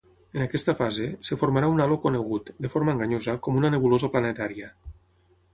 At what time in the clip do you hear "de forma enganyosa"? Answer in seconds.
2.67-3.39